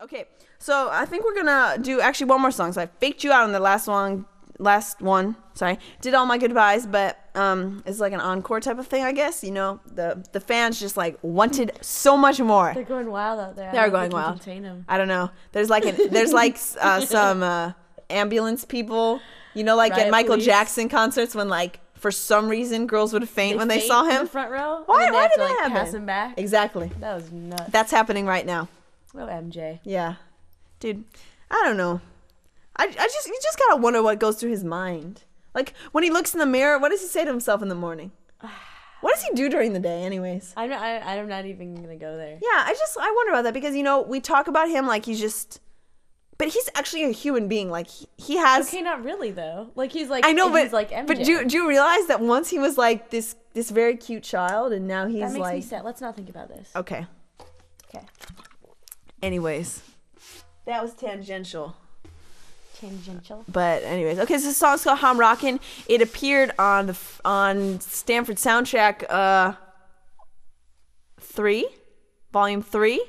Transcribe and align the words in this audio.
Okay, 0.00 0.26
so 0.58 0.88
I 0.90 1.06
think 1.06 1.24
we're 1.24 1.34
gonna 1.34 1.78
do 1.82 2.00
actually 2.00 2.26
one 2.26 2.42
more 2.42 2.50
song. 2.50 2.72
So 2.72 2.82
I 2.82 2.86
faked 2.86 3.24
you 3.24 3.32
out 3.32 3.44
on 3.44 3.52
the 3.52 3.60
last 3.60 3.86
one, 3.88 4.26
last 4.58 5.00
one. 5.00 5.36
Sorry, 5.54 5.78
did 6.02 6.12
all 6.12 6.26
my 6.26 6.36
goodbyes, 6.36 6.86
but 6.86 7.18
um, 7.34 7.82
it's 7.86 7.98
like 7.98 8.12
an 8.12 8.20
encore 8.20 8.60
type 8.60 8.78
of 8.78 8.86
thing, 8.86 9.04
I 9.04 9.12
guess. 9.12 9.42
You 9.42 9.52
know, 9.52 9.80
the 9.86 10.22
the 10.32 10.40
fans 10.40 10.78
just 10.78 10.98
like 10.98 11.16
wanted 11.22 11.72
so 11.80 12.14
much 12.16 12.38
more. 12.40 12.72
They're 12.74 12.84
going 12.84 13.10
wild 13.10 13.40
out 13.40 13.56
there. 13.56 13.72
They 13.72 13.78
are 13.78 13.88
going 13.88 14.10
wild. 14.10 14.36
Contain 14.36 14.62
them. 14.62 14.84
I 14.86 14.98
don't 14.98 15.08
know. 15.08 15.30
There's 15.52 15.70
like 15.70 15.86
an, 15.86 15.96
there's 16.10 16.32
like 16.32 16.58
uh, 16.78 17.00
some 17.06 17.42
uh, 17.42 17.72
ambulance 18.10 18.66
people. 18.66 19.20
You 19.54 19.64
know, 19.64 19.76
like 19.76 19.92
at 19.94 20.10
Michael 20.10 20.34
police. 20.34 20.44
Jackson 20.44 20.90
concerts 20.90 21.34
when 21.34 21.48
like 21.48 21.80
for 21.94 22.10
some 22.10 22.50
reason 22.50 22.86
girls 22.86 23.14
would 23.14 23.26
faint 23.26 23.56
when 23.56 23.68
they 23.68 23.78
faint 23.78 23.88
saw 23.88 24.04
in 24.04 24.10
him. 24.10 24.24
the 24.24 24.30
front 24.30 24.50
row. 24.50 24.82
Why- 24.84 25.06
they 25.06 25.10
why 25.10 25.22
have 25.22 25.30
did 25.30 25.34
to, 25.36 25.40
that 25.40 25.48
like, 25.48 25.58
happen? 25.58 25.72
Pass 25.72 25.94
him 25.94 26.04
back. 26.04 26.38
Exactly. 26.38 26.90
That 27.00 27.14
was 27.14 27.32
nuts. 27.32 27.70
That's 27.70 27.90
happening 27.90 28.26
right 28.26 28.44
now. 28.44 28.68
Oh, 29.18 29.26
MJ. 29.26 29.80
Yeah, 29.84 30.16
dude. 30.80 31.04
I 31.50 31.62
don't 31.64 31.76
know. 31.76 32.00
I, 32.76 32.84
I 32.84 32.88
just 33.08 33.26
you 33.26 33.38
just 33.42 33.58
gotta 33.58 33.80
wonder 33.80 34.02
what 34.02 34.18
goes 34.18 34.36
through 34.36 34.50
his 34.50 34.64
mind. 34.64 35.22
Like 35.54 35.72
when 35.92 36.04
he 36.04 36.10
looks 36.10 36.34
in 36.34 36.40
the 36.40 36.46
mirror, 36.46 36.78
what 36.78 36.90
does 36.90 37.00
he 37.00 37.06
say 37.06 37.24
to 37.24 37.30
himself 37.30 37.62
in 37.62 37.68
the 37.68 37.74
morning? 37.74 38.12
What 39.02 39.14
does 39.14 39.24
he 39.24 39.34
do 39.34 39.50
during 39.50 39.74
the 39.74 39.78
day, 39.78 40.02
anyways? 40.04 40.54
I'm 40.56 40.70
not. 40.70 40.80
I, 40.80 40.96
I'm 41.18 41.28
not 41.28 41.44
even 41.44 41.74
gonna 41.74 41.96
go 41.96 42.16
there. 42.16 42.38
Yeah, 42.42 42.64
I 42.66 42.74
just 42.76 42.96
I 42.98 43.12
wonder 43.14 43.32
about 43.34 43.42
that 43.44 43.54
because 43.54 43.76
you 43.76 43.82
know 43.82 44.00
we 44.00 44.20
talk 44.20 44.48
about 44.48 44.70
him 44.70 44.86
like 44.86 45.04
he's 45.04 45.20
just, 45.20 45.60
but 46.38 46.48
he's 46.48 46.68
actually 46.74 47.04
a 47.04 47.10
human 47.12 47.46
being. 47.46 47.70
Like 47.70 47.88
he, 47.88 48.08
he 48.16 48.36
has. 48.38 48.66
Okay, 48.68 48.80
not 48.80 49.04
really 49.04 49.30
though. 49.30 49.70
Like 49.74 49.92
he's 49.92 50.08
like 50.08 50.24
I 50.24 50.32
know, 50.32 50.50
but 50.50 50.64
he's 50.64 50.72
like 50.72 50.90
MJ. 50.90 51.06
but 51.06 51.18
do 51.18 51.30
you, 51.30 51.44
do 51.44 51.56
you 51.56 51.68
realize 51.68 52.06
that 52.06 52.20
once 52.20 52.48
he 52.48 52.58
was 52.58 52.78
like 52.78 53.10
this 53.10 53.36
this 53.52 53.70
very 53.70 53.96
cute 53.96 54.22
child, 54.24 54.72
and 54.72 54.88
now 54.88 55.06
he's 55.06 55.20
that 55.20 55.32
makes 55.32 55.38
like 55.40 55.54
me 55.56 55.60
sad. 55.60 55.84
Let's 55.84 56.00
not 56.00 56.16
think 56.16 56.30
about 56.30 56.48
this. 56.48 56.70
okay. 56.74 57.06
Okay. 57.94 58.04
Anyways, 59.22 59.82
that 60.66 60.82
was 60.82 60.94
tangential. 60.94 61.76
Tangential. 62.78 63.44
But 63.48 63.82
anyways, 63.84 64.18
okay. 64.20 64.38
So 64.38 64.48
the 64.48 64.54
song's 64.54 64.84
called 64.84 64.98
"How 64.98 65.10
I'm 65.10 65.18
Rockin'." 65.18 65.60
It 65.88 66.02
appeared 66.02 66.52
on 66.58 66.86
the 66.86 66.92
f- 66.92 67.20
on 67.24 67.80
Stanford 67.80 68.36
soundtrack 68.36 69.04
uh 69.08 69.54
three, 71.18 71.66
volume 72.32 72.62
three. 72.62 73.02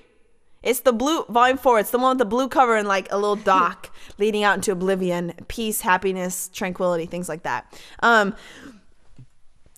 It's 0.63 0.79
the 0.81 0.93
blue 0.93 1.25
volume 1.25 1.57
four. 1.57 1.79
It's 1.79 1.91
the 1.91 1.97
one 1.97 2.11
with 2.11 2.17
the 2.19 2.25
blue 2.25 2.47
cover 2.47 2.75
and 2.77 2.87
like 2.87 3.11
a 3.11 3.17
little 3.17 3.35
dock 3.53 3.93
leading 4.17 4.43
out 4.43 4.55
into 4.55 4.71
oblivion, 4.71 5.33
peace, 5.47 5.81
happiness, 5.81 6.49
tranquility, 6.53 7.05
things 7.05 7.27
like 7.27 7.43
that. 7.43 7.79
Um. 8.01 8.35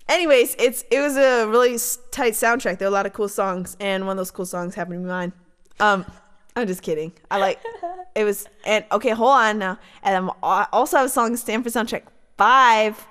Anyways, 0.07 0.55
it's 0.57 0.83
it 0.89 0.99
was 0.99 1.17
a 1.17 1.45
really 1.47 1.77
tight 2.11 2.33
soundtrack. 2.33 2.79
There 2.79 2.87
were 2.87 2.93
a 2.93 2.97
lot 2.97 3.05
of 3.05 3.13
cool 3.13 3.29
songs, 3.29 3.77
and 3.79 4.07
one 4.07 4.13
of 4.13 4.17
those 4.17 4.31
cool 4.31 4.45
songs 4.45 4.73
happened 4.73 4.95
to 4.95 4.99
be 4.99 5.05
mine. 5.05 5.33
Um, 5.79 6.05
I'm 6.55 6.67
just 6.67 6.81
kidding. 6.81 7.13
I 7.31 7.37
like 7.37 7.59
it 8.15 8.23
was 8.23 8.47
and 8.65 8.83
okay, 8.91 9.11
hold 9.11 9.31
on 9.31 9.59
now. 9.59 9.79
And 10.03 10.29
I 10.43 10.67
also 10.73 10.97
have 10.97 11.05
a 11.05 11.09
song 11.09 11.35
Stanford 11.37 11.71
soundtrack 11.71 12.03
five, 12.37 13.07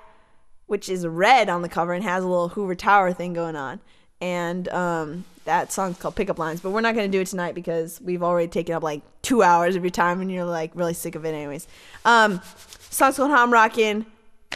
which 0.67 0.89
is 0.89 1.05
red 1.07 1.49
on 1.49 1.61
the 1.61 1.69
cover 1.69 1.93
and 1.93 2.03
has 2.03 2.23
a 2.23 2.27
little 2.27 2.49
Hoover 2.49 2.75
Tower 2.75 3.13
thing 3.13 3.33
going 3.33 3.55
on. 3.55 3.79
And 4.21 4.67
um, 4.69 5.25
that 5.45 5.71
song's 5.71 5.97
called 5.97 6.15
Pickup 6.15 6.37
Lines, 6.37 6.59
but 6.61 6.71
we're 6.71 6.81
not 6.81 6.93
gonna 6.93 7.07
do 7.07 7.21
it 7.21 7.27
tonight 7.27 7.55
because 7.55 8.01
we've 8.01 8.21
already 8.21 8.47
taken 8.49 8.75
up 8.75 8.83
like 8.83 9.01
two 9.21 9.41
hours 9.41 9.75
of 9.75 9.83
your 9.83 9.91
time 9.91 10.21
and 10.21 10.31
you're 10.31 10.45
like 10.45 10.71
really 10.75 10.93
sick 10.93 11.15
of 11.15 11.25
it 11.25 11.33
anyways. 11.33 11.67
Um, 12.05 12.41
song's 12.89 13.15
called 13.15 13.31
How 13.31 13.43
I'm 13.43 13.53
Rockin'. 13.53 14.05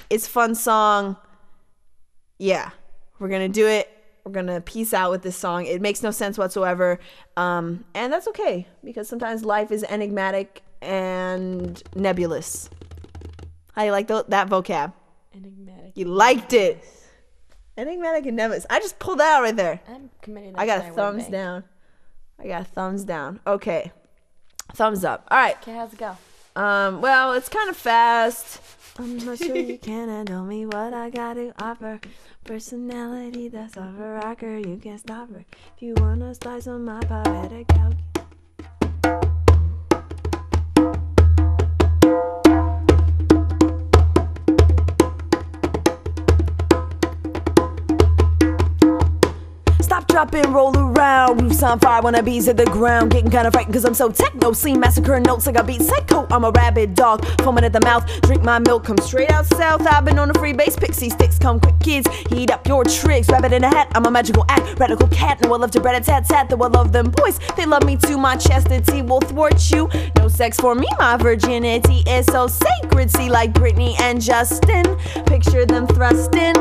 It's 0.10 0.28
a 0.28 0.30
fun 0.30 0.56
song. 0.56 1.16
Yeah, 2.38 2.72
we're 3.20 3.30
gonna 3.30 3.50
do 3.50 3.68
it. 3.68 3.90
We're 4.26 4.32
gonna 4.32 4.62
peace 4.62 4.94
out 4.94 5.12
with 5.12 5.22
this 5.22 5.36
song. 5.36 5.66
It 5.66 5.82
makes 5.82 6.02
no 6.02 6.12
sense 6.12 6.38
whatsoever, 6.38 7.00
um, 7.36 7.84
and 7.94 8.12
that's 8.12 8.28
okay 8.30 8.68
because 8.84 9.10
sometimes 9.10 9.44
life 9.44 9.70
is 9.70 9.84
enigmatic 9.84 10.62
and 10.82 11.82
nebulous. 11.94 12.70
How 13.74 13.84
you 13.84 13.92
like 13.92 14.08
tho- 14.08 14.24
that 14.30 14.48
vocab? 14.48 14.94
Enigmatic. 15.36 15.92
You 15.96 16.06
liked 16.06 16.54
it. 16.54 16.84
Enigmatic 17.78 18.26
and 18.28 18.38
nebulous. 18.38 18.66
I 18.70 18.80
just 18.80 18.98
pulled 19.00 19.20
that 19.20 19.38
out 19.38 19.42
right 19.42 19.56
there. 19.56 19.82
I'm 19.90 20.10
committing. 20.22 20.54
I 20.56 20.66
got 20.68 20.88
a 20.88 20.92
thumbs 20.92 21.28
down. 21.28 21.64
I 22.40 22.48
got 22.48 22.62
a 22.62 22.66
thumbs 22.66 23.04
down. 23.04 23.42
Okay, 23.46 23.92
thumbs 24.74 25.04
up. 25.04 25.28
All 25.32 25.38
right. 25.38 25.58
Okay, 25.58 25.74
how's 25.74 25.92
it 25.92 26.00
go? 26.00 26.16
Um, 26.56 27.02
well, 27.02 27.34
it's 27.34 27.50
kind 27.50 27.70
of 27.70 27.76
fast. 27.76 28.62
I'm 29.00 29.18
not 29.26 29.40
sure 29.40 29.56
you 29.56 29.80
can 29.80 30.08
handle 30.08 30.44
me 30.44 30.68
what 30.68 30.94
I 30.94 31.10
got 31.10 31.34
to 31.34 31.52
offer. 31.60 32.00
Personality 32.44 33.48
that's 33.48 33.76
off 33.76 33.98
a 34.00 34.20
rocker, 34.24 34.60
you 34.60 34.78
can't 34.78 35.00
stop 35.00 35.32
her. 35.32 35.44
If 35.76 35.82
you 35.82 35.96
wanna 35.98 36.36
slice 36.36 36.68
on 36.68 36.86
my 36.86 37.00
better. 37.00 37.64
Stop, 49.82 50.08
drop, 50.08 50.34
and 50.36 50.54
around. 51.04 51.42
Roofs 51.42 51.62
on 51.64 51.80
fire, 51.80 52.02
wanna 52.02 52.24
bees 52.24 52.48
at 52.48 52.58
the 52.58 52.66
ground. 52.66 53.12
Getting 53.12 53.30
kinda 53.30 53.52
frightened 53.52 53.74
cause 53.74 53.86
I'm 53.86 53.94
so 53.94 54.10
techno. 54.10 54.54
Scene 54.54 54.80
massacre 54.80 55.20
notes 55.20 55.46
like 55.46 55.58
I 55.58 55.62
beat 55.62 55.82
psycho. 55.82 56.26
I'm 56.32 56.44
a 56.44 56.52
rabid 56.52 56.96
dog, 56.96 57.26
foaming 57.42 57.66
at 57.66 57.74
the 57.74 57.82
mouth. 57.82 58.04
Drink 58.22 58.44
my 58.44 58.60
milk, 58.60 58.86
come 58.86 58.98
straight 58.98 59.32
out 59.32 59.46
south. 59.46 59.86
I've 59.86 60.06
been 60.06 60.20
on 60.20 60.30
a 60.30 60.34
free 60.34 60.54
base. 60.54 60.76
Pixie 60.76 61.10
sticks, 61.10 61.38
come 61.38 61.60
quick, 61.60 61.80
kids. 61.80 62.08
Heat 62.30 62.52
up 62.52 62.68
your 62.68 62.84
tricks. 62.84 63.30
Rabbit 63.30 63.54
in 63.54 63.64
a 63.64 63.68
hat, 63.68 63.92
I'm 63.96 64.06
a 64.06 64.12
magical 64.12 64.46
act. 64.50 64.80
Radical 64.80 65.08
cat, 65.10 65.42
no, 65.42 65.54
I 65.54 65.58
love 65.58 65.72
to 65.72 65.82
bread 65.82 66.02
a 66.02 66.04
tat 66.06 66.26
tat. 66.26 66.50
Though 66.50 66.64
I 66.64 66.68
love 66.68 66.92
them 66.92 67.12
boys, 67.12 67.40
they 67.58 67.66
love 67.66 67.84
me 67.86 67.98
too. 67.98 68.18
My 68.18 68.36
chastity 68.36 69.02
will 69.02 69.22
thwart 69.22 69.60
you. 69.72 69.90
No 70.18 70.28
sex 70.28 70.60
for 70.60 70.76
me, 70.76 70.88
my 70.98 71.18
virginity 71.18 72.04
is 72.08 72.26
so 72.28 72.48
sacred. 72.48 73.12
See, 73.12 73.30
like 73.30 73.54
Britney 73.54 74.00
and 74.00 74.22
Justin. 74.22 74.86
Picture 75.26 75.66
them 75.66 75.86
thrusting. 75.88 76.56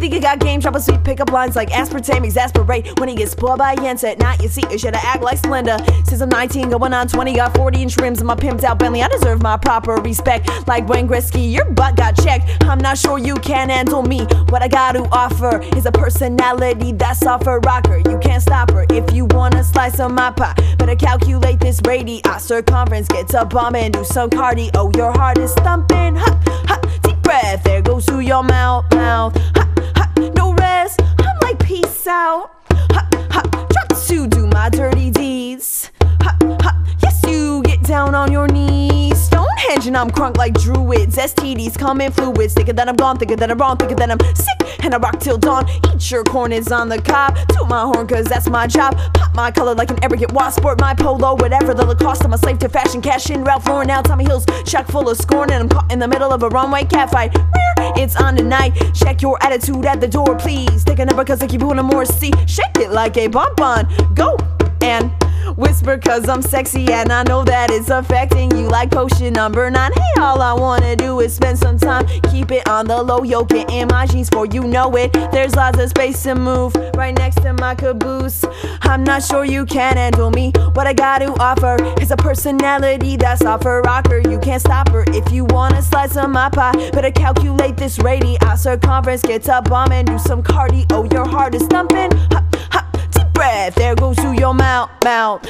Think 0.00 0.14
you 0.14 0.20
got 0.20 0.38
game, 0.38 0.60
a 0.60 0.80
sweet 0.80 1.04
pickup 1.04 1.30
lines 1.30 1.56
like 1.56 1.68
aspartame, 1.70 2.24
exasperate. 2.24 2.98
When 2.98 3.08
he 3.08 3.14
gets 3.14 3.32
spoiled 3.32 3.58
by 3.58 3.74
at 3.74 4.18
night, 4.18 4.42
you 4.42 4.48
see, 4.48 4.62
you 4.70 4.78
shoulda 4.78 4.98
act 5.04 5.22
like 5.22 5.40
Splenda. 5.40 5.78
Since 6.06 6.22
I'm 6.22 6.28
19, 6.28 6.70
going 6.70 6.94
on 6.94 7.06
20, 7.06 7.34
got 7.34 7.54
40 7.56 7.82
inch 7.82 7.96
rims 7.96 8.20
in 8.20 8.26
my 8.26 8.34
pimped 8.34 8.64
out 8.64 8.78
Bentley. 8.78 9.02
I 9.02 9.08
deserve 9.08 9.42
my 9.42 9.56
proper 9.56 9.94
respect. 9.96 10.48
Like 10.66 10.88
Wayne 10.88 11.06
Gretzky, 11.06 11.52
your 11.52 11.70
butt 11.70 11.96
got 11.96 12.16
checked. 12.16 12.64
I'm 12.64 12.78
not 12.78 12.98
sure 12.98 13.18
you 13.18 13.34
can 13.36 13.68
handle 13.68 14.02
me. 14.02 14.24
What 14.48 14.62
I 14.62 14.68
got 14.68 14.92
to 14.92 15.02
offer 15.10 15.60
is 15.76 15.86
a 15.86 15.92
personality 15.92 16.92
that's 16.92 17.26
off 17.26 17.46
a 17.46 17.58
rocker. 17.58 17.98
You 17.98 18.18
can't 18.18 18.42
stop 18.42 18.70
her 18.70 18.86
if 18.90 19.12
you 19.12 19.26
want 19.26 19.54
a 19.54 19.64
slice 19.64 20.00
of 20.00 20.12
my 20.12 20.30
pie. 20.30 20.54
Better 20.78 20.96
calculate 20.96 21.60
this 21.60 21.80
radius 21.86 22.44
circumference. 22.44 23.08
Get 23.08 23.28
to 23.28 23.44
bomb 23.44 23.74
and 23.74 23.92
do 23.92 24.04
some 24.04 24.30
cardio. 24.30 24.96
Your 24.96 25.12
heart 25.12 25.38
is 25.38 25.52
thumping. 25.54 26.16
Ha, 26.16 26.40
ha, 26.66 26.98
deep 27.02 27.20
breath. 27.22 27.64
There 27.64 27.82
goes 27.82 28.06
to 28.06 28.20
your 28.20 28.42
mouth, 28.42 28.90
mouth. 28.94 29.36
Ha, 29.56 29.69
out. 32.10 32.50
Ha, 32.70 33.08
ha, 33.30 33.42
drop 33.70 34.06
to 34.06 34.26
do 34.26 34.46
my 34.48 34.68
dirty 34.68 35.10
deeds. 35.10 35.90
Ha, 36.02 36.36
ha, 36.60 36.84
yes, 37.02 37.22
you 37.26 37.62
get 37.62 37.82
down 37.82 38.14
on 38.14 38.32
your 38.32 38.48
knees. 38.48 38.89
And 39.70 39.96
I'm 39.96 40.10
crunk 40.10 40.36
like 40.36 40.54
druids. 40.54 41.16
STDs 41.16 41.78
come 41.78 42.00
in 42.00 42.10
fluids. 42.10 42.54
Thinking 42.54 42.74
that 42.74 42.88
I'm 42.88 42.96
gone, 42.96 43.16
thinking 43.18 43.36
that 43.36 43.52
I'm 43.52 43.56
wrong, 43.56 43.76
thinking 43.76 43.96
that 43.98 44.10
I'm 44.10 44.18
sick. 44.34 44.84
And 44.84 44.92
I 44.92 44.98
rock 44.98 45.20
till 45.20 45.38
dawn. 45.38 45.68
Eat 45.94 46.10
your 46.10 46.24
corn 46.24 46.52
is 46.52 46.72
on 46.72 46.88
the 46.88 47.00
cob. 47.00 47.36
Toot 47.50 47.68
my 47.68 47.82
horn, 47.82 48.08
cause 48.08 48.24
that's 48.26 48.48
my 48.48 48.66
job. 48.66 48.98
Pop 49.14 49.32
my 49.32 49.52
color 49.52 49.74
like 49.74 49.90
an 49.90 50.02
arrogant 50.02 50.32
wasp. 50.32 50.58
Sport 50.58 50.80
my 50.80 50.92
polo, 50.92 51.34
whatever 51.36 51.72
the 51.72 51.86
Lacoste. 51.86 52.24
I'm 52.24 52.32
a 52.32 52.38
slave 52.38 52.58
to 52.58 52.68
fashion. 52.68 53.00
Cash 53.00 53.30
in 53.30 53.44
Ralph 53.44 53.66
Lauren, 53.68 53.86
now 53.86 54.02
Tommy 54.02 54.24
Hills. 54.24 54.44
Chock 54.66 54.88
full 54.88 55.08
of 55.08 55.16
scorn. 55.16 55.52
And 55.52 55.62
I'm 55.62 55.68
caught 55.68 55.90
in 55.92 56.00
the 56.00 56.08
middle 56.08 56.32
of 56.32 56.42
a 56.42 56.48
runway 56.48 56.82
catfight. 56.82 57.32
It's 57.96 58.16
on 58.16 58.34
tonight. 58.36 58.72
Check 58.92 59.22
your 59.22 59.40
attitude 59.40 59.86
at 59.86 60.00
the 60.00 60.08
door, 60.08 60.36
please. 60.36 60.82
Take 60.82 60.98
a 60.98 61.04
number 61.04 61.24
cause 61.24 61.42
I 61.42 61.46
keep 61.46 61.62
wanting 61.62 61.86
more. 61.86 62.04
See, 62.04 62.32
shake 62.46 62.76
it 62.76 62.90
like 62.90 63.16
a 63.16 63.28
bonbon. 63.28 63.86
Go 64.14 64.36
and 64.82 65.12
whisper 65.60 65.98
cause 65.98 66.28
I'm 66.28 66.42
sexy 66.42 66.90
and 66.90 67.12
I 67.12 67.22
know 67.24 67.44
that 67.44 67.70
it's 67.70 67.90
affecting 67.90 68.50
you 68.52 68.68
like 68.68 68.90
potion 68.90 69.34
number 69.34 69.70
nine. 69.70 69.92
Hey, 69.92 70.20
all 70.20 70.40
I 70.40 70.54
wanna 70.54 70.96
do 70.96 71.20
is 71.20 71.34
spend 71.34 71.58
some 71.58 71.78
time. 71.78 72.06
Keep 72.30 72.50
it 72.50 72.68
on 72.68 72.86
the 72.86 73.02
low, 73.02 73.22
yo, 73.22 73.44
get 73.44 73.70
in 73.70 73.88
my 73.88 74.06
jeans 74.06 74.28
for 74.30 74.46
you 74.46 74.62
know 74.62 74.96
it. 74.96 75.12
There's 75.32 75.54
lots 75.54 75.78
of 75.78 75.90
space 75.90 76.22
to 76.24 76.34
move 76.34 76.74
right 76.96 77.16
next 77.16 77.42
to 77.42 77.52
my 77.52 77.74
caboose. 77.74 78.44
I'm 78.82 79.04
not 79.04 79.22
sure 79.22 79.44
you 79.44 79.66
can 79.66 79.96
handle 79.96 80.30
me. 80.30 80.52
What 80.72 80.86
I 80.86 80.94
got 80.94 81.18
to 81.18 81.32
offer 81.38 81.76
is 82.00 82.10
a 82.10 82.16
personality 82.16 83.16
that's 83.16 83.44
off 83.44 83.64
a 83.64 83.80
rocker. 83.82 84.18
You 84.18 84.38
can't 84.38 84.62
stop 84.62 84.88
her 84.88 85.04
if 85.08 85.30
you 85.30 85.44
wanna 85.44 85.82
slice 85.82 86.16
of 86.16 86.30
my 86.30 86.48
pie. 86.48 86.90
Better 86.90 87.10
calculate 87.10 87.76
this 87.76 87.98
radius 87.98 88.62
circumference. 88.62 89.22
Get 89.22 89.44
bomb 89.64 89.92
and 89.92 90.06
do 90.06 90.18
some 90.18 90.42
cardio. 90.42 91.12
Your 91.12 91.28
heart 91.28 91.54
is 91.54 91.62
thumping. 91.64 92.10
Ha, 92.32 92.44
deep 92.72 92.89
breath. 93.40 93.74
There 93.74 93.94
goes 93.94 94.16
to 94.16 94.34
your 94.34 94.52
mouth, 94.52 94.90
mouth. 95.02 95.40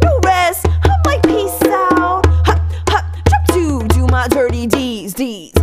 No 0.00 0.20
rest. 0.20 0.64
I'm 0.84 1.00
like 1.04 1.22
peace 1.24 1.60
out. 1.64 2.24
Ha, 2.46 2.54
ha, 2.88 2.98
drop 3.26 3.46
to 3.48 3.88
do 3.88 4.06
my 4.06 4.28
dirty 4.28 4.68
deeds, 4.68 5.12
deeds. 5.12 5.60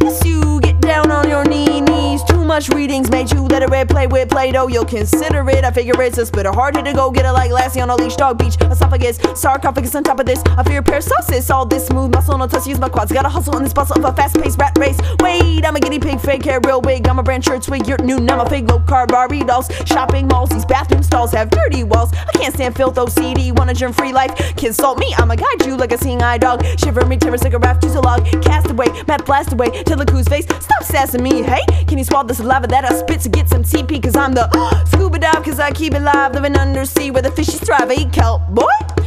Yes 0.00 0.24
you 0.24 0.60
get 0.60 0.80
down 0.80 1.10
on 1.10 1.28
your 1.28 1.44
knee, 1.44 1.80
knees 1.80 2.22
to 2.28 2.36
much 2.36 2.68
readings 2.68 3.10
made 3.10 3.32
you 3.32 3.37
literate. 3.58 3.88
Play 3.88 4.06
with 4.06 4.28
Play-Doh, 4.28 4.68
you'll 4.68 4.84
consider 4.84 5.48
it. 5.50 5.64
I 5.64 5.70
figure 5.70 6.00
it's 6.02 6.18
a 6.18 6.26
spitter. 6.26 6.52
Hard 6.52 6.76
hit 6.76 6.84
to 6.84 6.92
go 6.92 7.10
get 7.10 7.24
it 7.24 7.32
like 7.32 7.50
Lassie 7.50 7.80
on 7.80 7.90
a 7.90 7.96
leash. 7.96 8.16
Dog 8.16 8.38
beach, 8.38 8.56
esophagus, 8.60 9.18
sarcophagus 9.34 9.94
on 9.94 10.04
top 10.04 10.20
of 10.20 10.26
this. 10.26 10.42
I 10.56 10.62
fear 10.62 10.82
paralysis. 10.82 11.50
All 11.50 11.66
this 11.66 11.86
smooth 11.86 12.14
muscle, 12.14 12.38
no 12.38 12.46
touch, 12.46 12.66
use 12.66 12.78
my 12.78 12.88
quads. 12.88 13.12
Gotta 13.12 13.28
hustle 13.28 13.56
in 13.56 13.62
this 13.62 13.72
bustle 13.72 13.98
of 13.98 14.12
a 14.12 14.16
fast-paced 14.16 14.58
rat 14.58 14.76
race. 14.78 14.98
Wait, 15.20 15.64
I'm 15.64 15.76
a 15.76 15.80
guinea 15.80 15.98
pig, 15.98 16.20
fake 16.20 16.44
hair, 16.44 16.60
real 16.64 16.80
wig. 16.80 17.06
I'm 17.08 17.18
a 17.18 17.22
brand 17.22 17.44
shirt, 17.44 17.62
twig, 17.62 17.86
you're 17.86 17.98
new. 17.98 18.18
I'm 18.18 18.40
a 18.40 18.44
low 18.44 18.80
carb, 18.80 19.46
dolls. 19.46 19.68
Shopping 19.86 20.26
malls, 20.28 20.50
these 20.50 20.64
bathroom 20.64 21.02
stalls 21.02 21.32
have 21.32 21.50
dirty 21.50 21.84
walls. 21.84 22.12
I 22.12 22.32
can't 22.32 22.54
stand 22.54 22.76
filth, 22.76 22.96
OCD. 22.96 23.56
Want 23.56 23.70
a 23.70 23.74
germ-free 23.74 24.12
life? 24.12 24.56
Consult 24.56 24.98
me, 24.98 25.14
I'ma 25.16 25.34
guide 25.34 25.66
you 25.66 25.76
like 25.76 25.92
a 25.92 25.98
seeing 25.98 26.22
eye 26.22 26.38
dog. 26.38 26.64
Shiver 26.78 27.06
me, 27.06 27.16
timber, 27.16 27.38
cigarette, 27.38 27.80
juice 27.82 27.94
a 27.94 28.00
log. 28.00 28.24
Cast 28.42 28.70
away, 28.70 28.86
Matt 29.06 29.24
blast 29.24 29.52
away, 29.52 29.82
till 29.84 29.96
the 29.96 30.06
coos 30.06 30.28
face. 30.28 30.44
Stop 30.44 30.82
sassing 30.82 31.22
me, 31.22 31.42
hey? 31.42 31.62
Can 31.86 31.98
you 31.98 32.04
swallow 32.04 32.26
the 32.26 32.34
saliva 32.34 32.66
that 32.68 32.84
I 32.84 32.94
spit 32.94 33.20
to 33.22 33.28
get 33.28 33.47
some 33.48 33.62
TP? 33.62 34.02
Cause 34.02 34.16
I'm 34.16 34.32
the 34.32 34.48
scuba 34.86 35.18
dive, 35.18 35.42
cause 35.42 35.58
I 35.58 35.70
keep 35.70 35.94
it 35.94 36.00
live. 36.00 36.34
Living 36.34 36.56
undersea 36.56 37.10
where 37.10 37.22
the 37.22 37.30
fishies 37.30 37.64
thrive. 37.64 37.90
I 37.90 37.94
eat 37.94 38.12
kelp, 38.12 38.46
boy. 38.48 38.64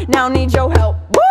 Now 0.08 0.28
need 0.28 0.54
your 0.54 0.72
help, 0.72 0.98
boy. 1.12 1.22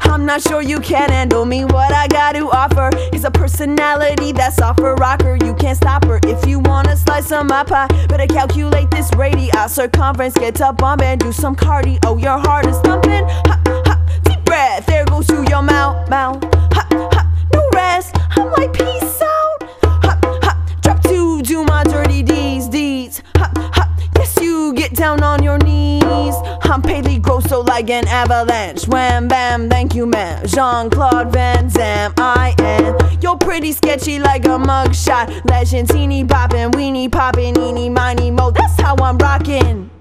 I'm 0.00 0.26
not 0.26 0.42
sure 0.42 0.62
you 0.62 0.80
can 0.80 1.10
handle 1.10 1.44
me. 1.44 1.64
What 1.64 1.92
I 1.92 2.06
got 2.08 2.32
to 2.32 2.50
offer 2.50 2.90
is 3.12 3.24
a 3.24 3.30
personality 3.30 4.32
that's 4.32 4.60
off 4.60 4.78
a 4.78 4.94
rocker. 4.94 5.36
You 5.44 5.54
can't 5.54 5.76
stop 5.76 6.04
her 6.04 6.20
if 6.24 6.46
you 6.46 6.60
wanna 6.60 6.96
slice 6.96 7.32
of 7.32 7.46
my 7.46 7.64
pie. 7.64 7.88
Better 8.08 8.26
calculate 8.26 8.90
this 8.90 9.10
radius 9.16 9.74
circumference. 9.74 10.34
Get 10.34 10.60
up 10.60 10.82
on 10.82 11.02
and 11.02 11.20
do 11.20 11.32
some 11.32 11.56
cardio. 11.56 12.20
Your 12.20 12.38
heart 12.38 12.66
is 12.66 12.78
thumping. 12.78 13.24
Ha, 13.24 13.60
ha, 13.66 14.20
deep 14.24 14.44
breath. 14.44 14.86
There 14.86 15.04
goes 15.06 15.26
to 15.28 15.42
your 15.48 15.62
mouth, 15.62 16.08
mouth. 16.08 16.42
Ha, 16.74 16.86
ha, 16.92 17.32
no 17.52 17.68
rest. 17.72 18.14
I'm 18.36 18.52
like 18.52 18.93
down 25.04 25.22
on 25.22 25.42
your 25.42 25.58
knees. 25.58 26.34
I'm 26.62 26.80
Paley 26.80 27.18
Grosso 27.18 27.60
like 27.62 27.90
an 27.90 28.08
avalanche. 28.08 28.88
Wham 28.88 29.28
bam, 29.28 29.68
thank 29.68 29.94
you, 29.94 30.06
man. 30.06 30.46
Jean 30.46 30.88
Claude 30.88 31.30
Van 31.30 31.68
Damme, 31.68 32.14
I 32.16 32.54
am. 32.58 32.96
You're 33.20 33.36
pretty 33.36 33.72
sketchy 33.72 34.18
like 34.18 34.46
a 34.46 34.56
mugshot. 34.70 35.26
Legend, 35.50 35.90
teeny 35.90 36.24
poppin', 36.24 36.70
weenie 36.70 37.12
poppin', 37.12 37.54
eeny 37.58 37.90
miny 37.90 38.30
mo. 38.30 38.50
That's 38.50 38.80
how 38.80 38.96
I'm 38.96 39.18
rockin'. 39.18 39.93